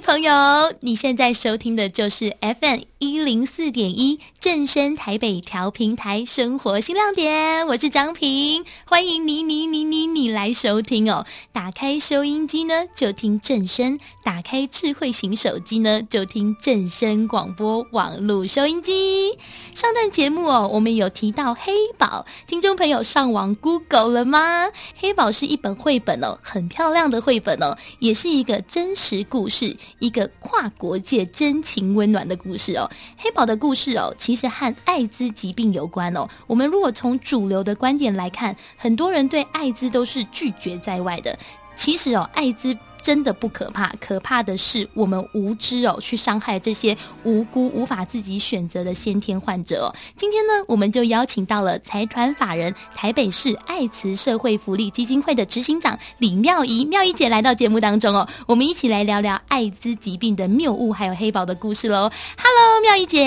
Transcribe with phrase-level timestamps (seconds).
[0.00, 0.32] 朋友，
[0.80, 11.26] 你现在收听的就是 FM 一零四点一正声台北调频台生活新亮点，我是张平，欢迎你你你你你来收听哦。
[11.52, 19.36] 打开收音机呢，就听正声；打开智慧型手机呢，就听正声广播网络收音机。
[19.74, 24.68] 上段节目哦，我们有提到黑宝，听众朋友上网 Google 了吗？
[24.96, 32.85] 黑宝是一本绘本哦，很漂亮的绘本哦，也是一个真实故事，一个跨国界真情温暖的故事哦。
[33.16, 36.28] 黑宝的故事哦，其实和艾滋疾病有关哦。
[36.46, 41.38] 我们如果从主流的观点来看，很多人对艾滋都是拒绝在外的。
[41.74, 49.94] 其实哦，艾滋真的不可怕，可怕的是我们无知哦，去伤害这些无辜、无法自己选择的先天患者哦。
[50.16, 62.10] 今天呢，我们就邀请到了财团法人台北市爱慈社会福利基金会的执行长李妙仪，妙仪姐来到节目当中哦，我们一起来聊聊艾滋疾病的谬误，还有黑宝的故事喽。
[62.36, 63.22] Hello，妙仪姐，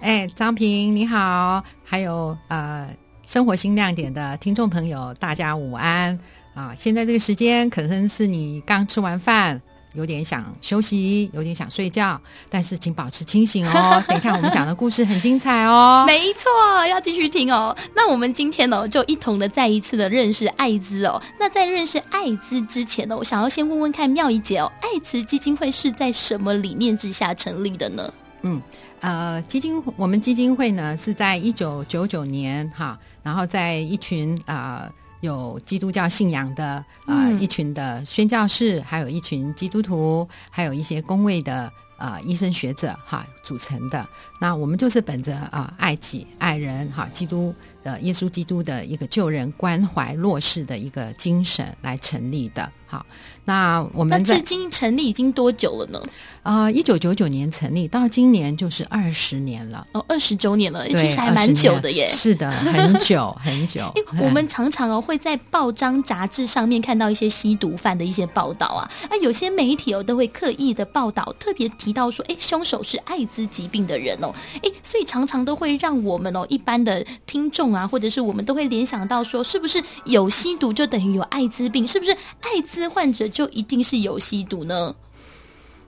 [0.00, 2.88] 哎，张平你好，还有呃，
[3.26, 6.18] 生活新亮点的听众朋友，大家午安。
[6.54, 9.60] 啊，现在这个时间可能是你刚吃完饭，
[9.94, 14.02] 有点想休息，有点想睡觉，但是请保持清醒哦。
[14.08, 16.04] 等一下我们讲的故事很精彩哦。
[16.06, 16.50] 没错，
[16.88, 17.74] 要继续听哦。
[17.94, 21.22] 那我们今天哦，就一同的再一次的认识艾滋哦。
[21.38, 28.12] 那在认识艾滋之前呢，我想要先问问看妙仪姐哦，艾滋基金会是在什么理念之下成立的呢？
[28.42, 28.60] 嗯，
[29.00, 34.82] 呃，基金我们基金会呢是在一九九九年哈，然后在一群啊。
[34.84, 36.64] 呃有基督教信仰的
[37.06, 44.06] 啊、呃，一群的宣教士，还有一群基督徒，还有一些公卫的啊、呃、医生学者哈组成的。
[44.40, 52.70] 那我们就是本着啊、呃、爱己爱人哈基督的耶稣基督的一个救人关怀弱势的一个精神来成立的。
[52.86, 53.06] 好，
[53.44, 56.02] 那我们至今成立已经多久了呢？
[56.42, 62.08] 啊、呃，一九九九年成立，到今年就是二十年了哦，二十周年了，其实还蛮久的耶。
[62.08, 63.94] 是的，很久 很久。
[64.20, 81.86] 我们常常哦会在报章杂志上面看到一些吸毒犯的一些报道啊，啊，有些媒体哦都会刻意的报道，特别提到说，哎，凶手是艾滋疾病的人哦，哎，所以常常都会让我们哦一般的听众啊，或者是我们都会联想到说，是不是有吸毒就等于有艾滋病？
[81.86, 82.88] 是不是艾滋？
[82.88, 84.94] 患者就一定是有吸毒呢？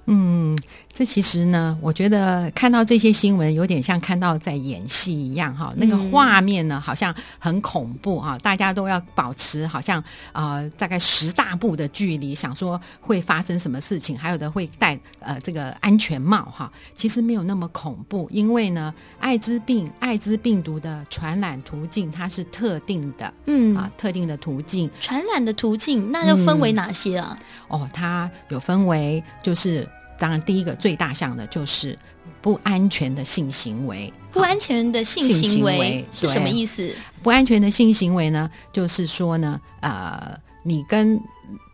[0.07, 0.57] 嗯。
[0.95, 5.73] 这其实呢，我觉得看到这些新闻，有点像看到在演戏一样哈。
[5.79, 8.37] 那个画面呢，好像很恐怖哈。
[8.41, 16.71] 大家都要保持好像呃大概十大步的距离，想说会发生什么事情，还有的会戴呃这个安全帽哈。
[16.95, 24.91] 其实没有那么恐怖，因为呢，艾滋病、艾滋病毒的传染途径它是特定的，嗯啊，特定的途径。
[25.01, 27.35] 传染的途径那又分为哪些啊？
[27.71, 29.89] 嗯、哦，它有分为就是。
[30.23, 31.99] 当然，第一个最大项的就是
[32.41, 34.13] 不安全的性行为。
[34.31, 36.95] 不安全的性行为是什么意思？
[37.25, 41.21] 不安全的性行为呢，就是说呢，呃，你跟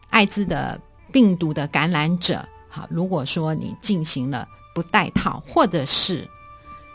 [0.08, 0.80] 艾滋的
[1.12, 6.26] 病毒的感染者，好，如果说你进行了不带套，或者是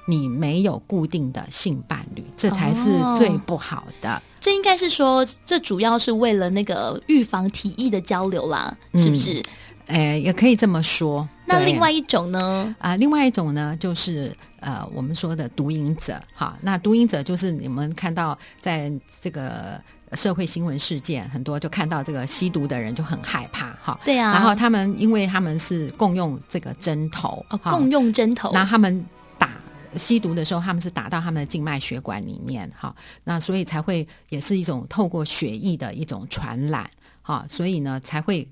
[0.07, 4.11] 你没有固定的性伴侣，这才是最不好的。
[4.11, 9.39] 哦，这应该是说，这主要是为了那个预防体液的交流啦，是不是？
[9.39, 9.43] 嗯
[9.85, 11.27] 哎，也可以这么说。
[11.59, 12.75] 那另外一种呢？
[12.79, 16.19] 啊，另外一种呢，就是呃，我们说的毒瘾者。
[16.33, 18.91] 哈，那毒瘾者就是你们看到在
[19.21, 19.79] 这个
[20.13, 23.71] 社会新闻事件很多，就看到这个吸毒的人就很害怕。
[23.81, 24.33] 哈，对啊。
[24.33, 28.51] 然后他们因为他们是共用这个针头，哦，共用针头。
[28.53, 29.05] 那他们
[29.37, 29.51] 打
[29.95, 32.69] 吸毒的时候，他们是打到他们的静脉血管里面。
[32.75, 36.89] 哈，那所以才会也是一种透过血液的一种传染。
[37.21, 38.47] 哈，所以呢才会。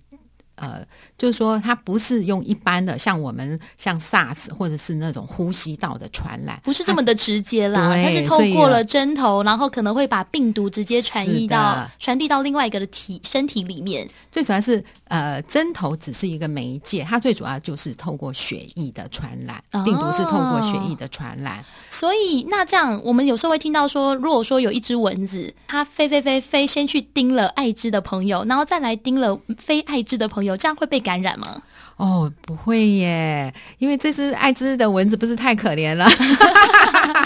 [0.61, 0.85] 呃，
[1.17, 7.95] 就是说，它不是用一般的像我们像 SARS 或者是那种呼吸道的传染，不是这么的直接啦。
[8.03, 14.07] 它是透过了针头，然后可能会把病毒直接传递到传递到另外一个的体身体里面。
[14.31, 21.65] 最主要是呃，针头只是一个媒介，它最主要就是透过血液的传染，哦，病毒是透过血液的传染。
[21.89, 30.50] 所以那这样，我们有时候会听到说，如果说有一只蚊子，它飞飞飞飞先去叮了爱滋的朋友，然后再来叮了非爱滋的朋友。
[30.51, 31.61] 有这样会被感染吗？
[31.97, 36.09] 哦，不会耶，因为这只艾滋的蚊子不是太可怜了。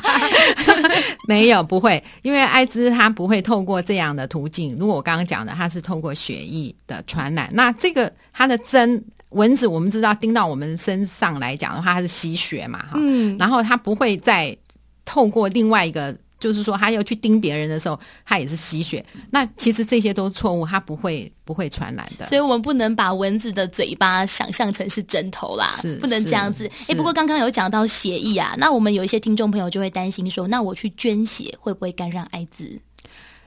[1.28, 4.76] 没有，不会，因为艾滋它不会透过这样的途径。
[4.78, 7.50] 如果我刚刚讲的，它是透过血液的传染。
[7.54, 14.56] 那这个它的针蚊子，我们知道叮到我们身上来讲的话，它是吸血嘛，哈，嗯，然后它不会再
[15.04, 16.16] 透过另外一个。
[16.46, 19.04] 就是说他要去盯别人的时候，他也是吸血。
[19.32, 22.26] 那其实这些都错误，他不会不会传染的。
[22.28, 26.70] 所以我们不能把蚊子的嘴巴想象成是针头啦，是不能这样子。
[26.88, 32.80] 哎，不过刚刚有讲到血液啊，那我们有一些听众朋友就会担心说，那我去捐血会不会感染艾滋？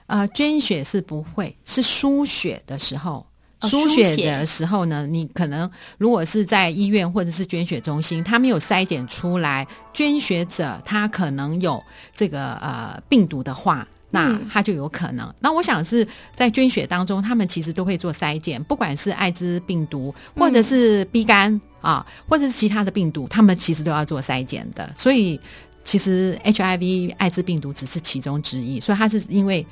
[0.06, 3.27] 呃，捐血是不会，是输血的时候。
[3.62, 5.68] 输血的时候呢，你可能
[5.98, 11.82] 如果是在医院或者是捐血中心，他没有筛检出来捐血者他可能有
[12.14, 15.26] 这个呃病毒的话，那他就有可能。
[15.26, 16.06] 嗯、那我想是
[16.36, 24.88] 在捐血当中，他们其实都会做筛检，不管是艾滋病毒或者是 B 肝、嗯、啊，或者是其他的病毒，他们其实都要做筛检的。
[24.94, 25.40] 所以
[25.82, 29.66] 其实 HIV 艾滋病毒只是其中之一，所以它是因为。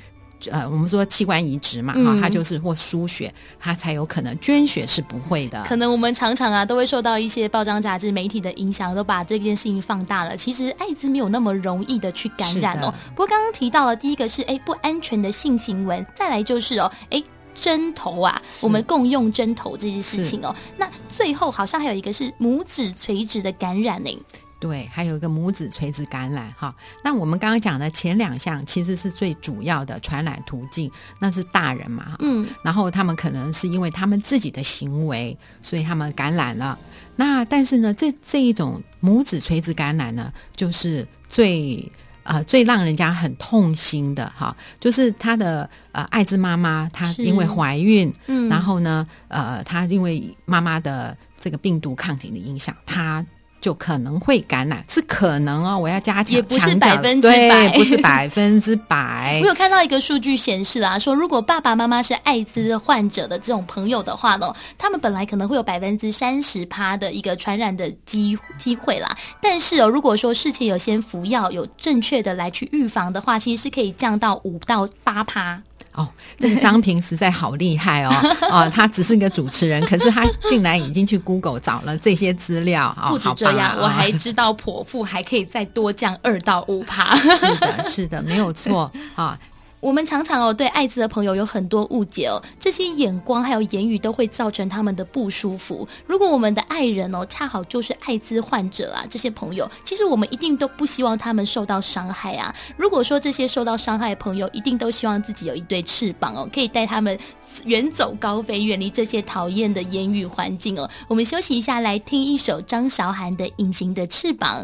[0.51, 5.63] 呃，我们说器官移植嘛，哈、嗯，它就是或输血，它才有可能捐血是不会的。
[5.67, 10.37] 可能我们常常啊，都会受到一些报章杂志、媒体的影响，都把这件事情放大了。
[10.37, 12.93] 其实艾滋没有那么容易的去感染哦。
[13.09, 17.21] 不过刚刚提到了第一个是哎不安全的性行为，再来就是哦哎
[17.53, 20.55] 针头啊，我们共用针头这件事情哦。
[20.77, 24.09] 那最后好像还有一个是拇指垂直的感染呢。
[24.59, 26.73] 对，还有一个母子垂直感染哈。
[27.03, 36.77] 那我们刚刚讲的前两项其实是最主要的传染途径，那是大人嘛，嗯，然后他们可能是因为他们自己的行为，所以他们感染了。
[37.15, 41.91] 那但是呢，这这一种母子垂直感染呢，就是最
[42.23, 53.23] 呃最让人家很痛心的哈，就是他的呃艾滋妈妈，她因为怀孕，嗯，然后呢，呃，她因为妈妈的这个病毒抗体的影响，她。
[53.59, 55.77] 就可能会感染，是可能哦。
[55.77, 59.39] 我要加强，也不是百分之百，不是百分之百。
[59.43, 69.09] 我有看到一个数据显示啦，说如果爸爸妈妈是艾滋患者的这种朋友的话呢，他们本来可能会有百分之三十趴的一个传染的机机会啦。
[69.41, 75.61] 但是哦，如果说事前有先服药，有正确的来去预防的话，其实是可以降到五到八趴。
[75.97, 76.07] 哦，
[76.37, 78.13] 这个张平实在好厉害哦！
[78.51, 82.95] 哦，他只是一个主持人，可是他竟然已经去 Google 找了这些资料。
[83.01, 87.15] 哦，不止这样，哦，我还知道剖腹还可以再多降二到五趴。
[87.35, 89.37] 是的，是的，没有错啊。
[89.43, 89.46] 哦
[89.79, 95.87] 我们常常哦，对艾滋的朋友有很多误解哦，这些眼光还有言语都会造成他们的不舒服。
[96.07, 102.53] 如果我们的爱人哦，恰好就是艾滋患者啊，这些朋友，其实我们一定都不希望他们受到伤害啊。
[102.75, 107.17] 如果说这些受到伤害的朋友，一定都希望自己有一对翅膀哦，可以带他们
[107.65, 110.89] 远走高飞，远离这些讨厌的言语环境哦。
[111.07, 114.63] 我们休息一下，来听一首张韶涵的《隐形的翅膀》。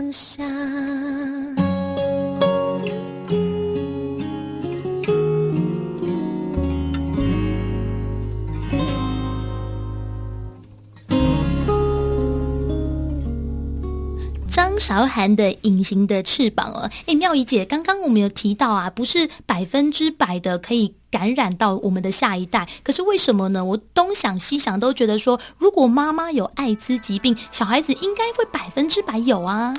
[0.00, 0.89] 放下。
[14.90, 16.90] 韶涵的《隐形的翅膀》哦。
[17.06, 23.64] 哎，妙仪姐，刚刚我们有提到啊，不是百分之百的可以感染到我们的下一代，可是为什么呢？
[23.64, 29.72] 我东想西想都觉得说，如果妈妈有艾滋疾病，小孩子应该会百分之百有啊。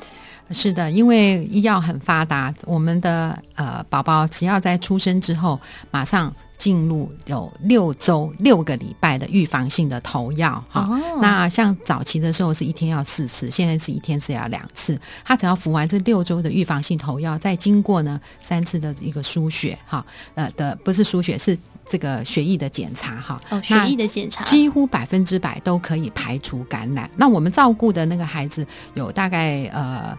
[0.52, 5.60] 是的，因为医药很发达，我们的呃宝宝只要在出生之后，
[5.92, 10.82] 马上进入有六周六个礼拜的预防性的投药哈。
[10.82, 15.00] 哦、那像早期的时候是一天要四次，现在是一天是要两次。
[15.26, 23.36] 他只要服完这六周的预防性投药，再经过呢三次的一个输血哈，呃的不是输血是这个血液的检查哈。
[23.50, 27.10] 哦，血液的检查几乎百分之百都可以排除感染。
[27.18, 28.64] 那我们照顾的那个孩子
[28.94, 30.16] 有大概呃。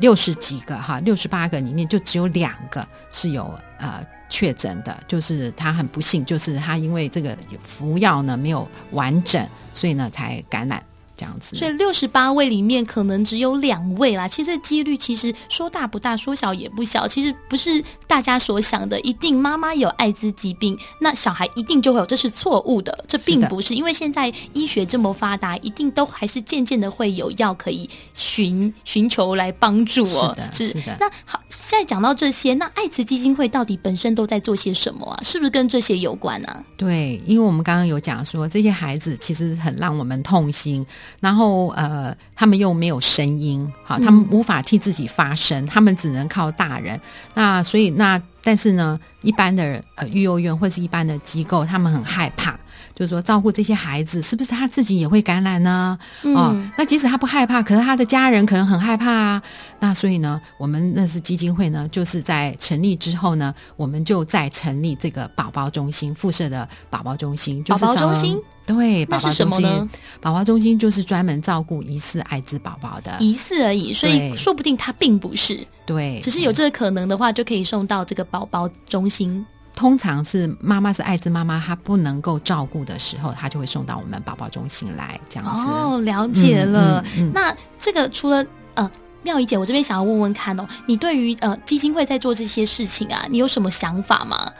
[0.00, 10.82] 六十几个哈，六十八个里面就只有两个是有呃确诊的，就是他很不幸，就是他因为这个服药呢没有完整，所以呢才感染。
[11.18, 14.28] 这样子，所以六十八位里面可能只有两位啦。
[14.28, 17.08] 其实这几率其实说大不大，说小也不小。
[17.08, 23.04] 其实不是大家所想的，一定妈妈有艾滋疾病，那小孩一定就会有，这是错误的。
[23.08, 30.32] 这并不是，是因为现在医学这么发达，一定都还是渐渐的会有药可以寻寻求来帮助哦。
[30.34, 30.96] 是的，是，是的。
[31.00, 35.20] 那好，现在讲到这些，那爱慈基金会到底本身都在做些什么啊？
[35.24, 36.64] 是不是跟这些有关呢、啊？
[36.76, 40.86] 对，因为我们刚刚有讲说，这些孩子其实很让我们痛心。
[41.20, 47.00] 然后呃，他们又没有声音，好，他们无法替自己发声，嗯、他们只能靠大人。
[47.34, 52.58] 那所以那但是呢，一般的呃育幼院或是一般的机构，他们很害怕。
[52.94, 55.96] 就是说，照顾这些孩子，是不是他自己也会感染呢？
[56.22, 59.42] 嗯、哦，那即使他不害怕，可是他的家人可能很害怕啊。
[59.78, 68.36] 那所以呢，我们那是基金会呢，就是在成立之后呢，我们就在成立这个宝宝中心，附设的宝宝中心，就是宝宝中心。
[68.68, 69.88] 对，宝宝中心，那是什么呢？
[70.20, 75.66] 宝宝中心就是专门照顾疑似艾滋宝宝的，疑似而已，所以说不定他并不是。
[75.86, 79.44] 对，只是有这个可能的话，就可以送到这个宝宝中心。
[79.74, 85.70] 通常是妈妈是艾滋妈妈，她不能够照顾的时候，她就会送到我们宝宝中心来这样子。
[85.70, 87.00] 哦，了解了。
[87.16, 88.44] 嗯嗯嗯、那这个除了
[88.74, 88.90] 呃，
[89.22, 94.52] 妙仪姐，我这边想要问问看哦，你对于呃基金会在做这些事情啊，你有什么想法吗？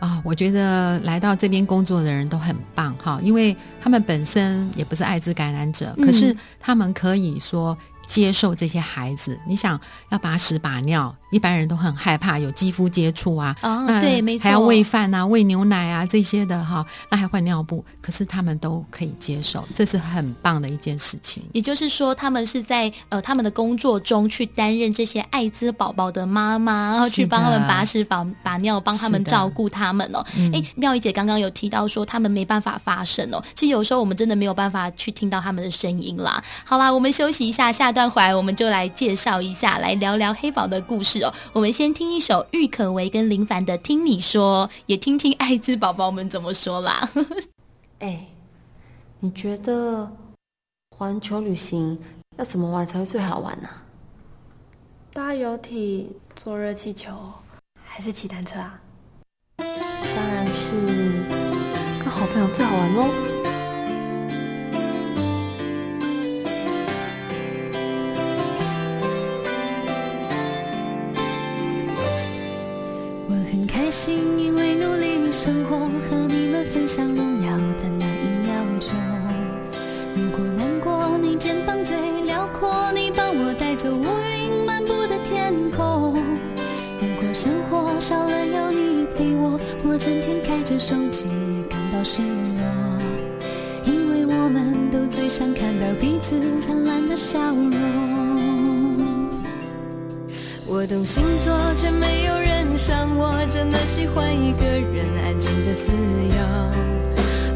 [0.00, 7.76] 啊、哦，我觉得来到这边工作的人都很棒哈，因为他们本身也不是艾滋感染者，嗯、可是他们可以说
[8.06, 9.38] 接受这些孩子。
[9.46, 9.78] 你想
[10.10, 11.14] 要把屎把尿。
[11.30, 21.42] 一般人都很害怕有肌肤接触啊，哦，对，没错，还要喂饭啊，喂牛奶啊这些的哈，那还换尿布，可是他们都可以接受，这是很棒的一件事情。
[21.52, 30.24] 也就是说，他们是在呃他们的工作中去担任这些艾滋宝宝的妈妈，然后去帮他们把屎把把尿，帮他们照顾他们哦。
[30.54, 36.42] 哎，妙仪姐刚刚有提到说他们没办法发声哦，其实有时候我们真的没有办法去听到他们的声音啦。
[36.64, 41.17] 好啦，我们休息一下，下段回来我们就来介绍一下，来聊聊黑宝的故事。
[41.52, 47.08] 我们先听一首郁可唯跟林凡的《听你说》，也听听艾滋宝宝们怎么说啦。
[48.00, 48.26] 哎，
[49.20, 50.10] 你觉得
[50.96, 51.98] 环球旅行
[52.36, 53.68] 要怎么玩才会最好玩呢？
[55.12, 57.12] 搭游艇、坐热气球，
[57.84, 58.80] 还是骑单车啊？
[59.56, 60.70] 当然是
[61.98, 63.27] 跟好朋友最好玩喽。
[83.88, 86.14] 我带走乌云漫步的天空。
[87.00, 92.28] 如果生活少了有你陪我，我整天开着手机也感到失落。
[93.84, 97.72] 因为我们都最想看到彼此灿烂的笑容。
[100.66, 106.36] 我懂星座，却没有人像我，真的喜欢一个人安静的自由。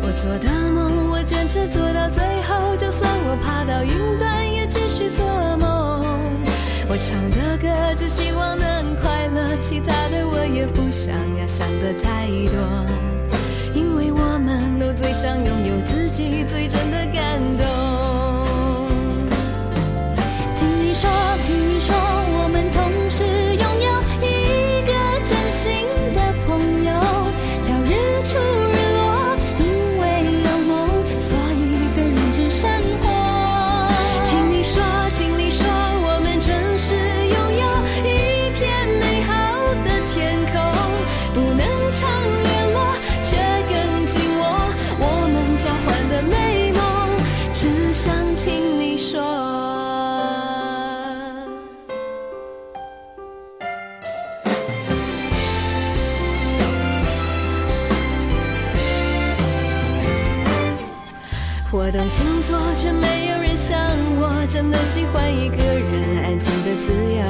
[0.04, 5.26] 我做的梦，我坚持做到最后，就算我爬到云端，也继续做
[5.58, 5.81] 梦。
[6.88, 12.58] 我唱的歌，只希望能快乐，其他的我也不想要想的太多，
[13.72, 17.64] 因为我们都最想拥有自己最真的感动。
[20.54, 21.08] 听你说，
[21.46, 21.61] 听
[41.92, 42.08] 常
[42.42, 43.36] 联络却
[43.68, 44.42] 更紧握
[44.98, 46.80] 我们交换的美梦
[47.52, 49.20] 只想听你说
[61.74, 63.78] 我懂星座却没有人像
[64.18, 67.22] 我真的喜欢一个人安静的自由。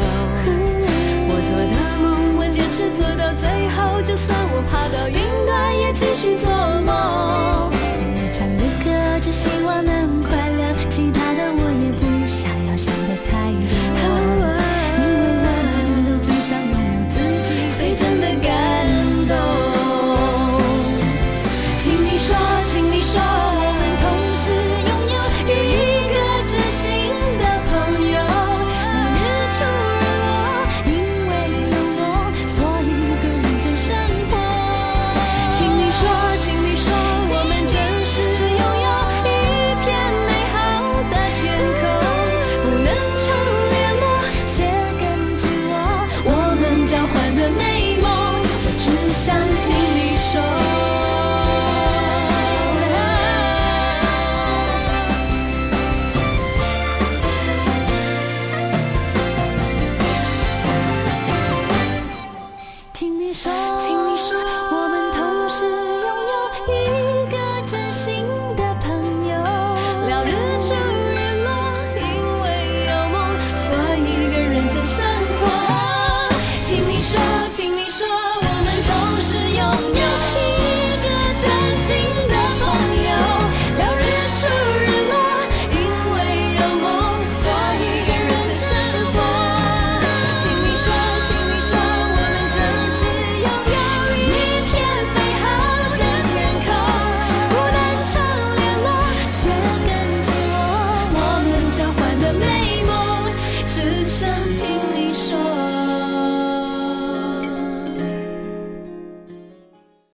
[1.28, 5.16] 我做的梦我坚持做到最后就算爬到云
[5.46, 6.50] 端也继续做
[6.86, 7.81] 梦。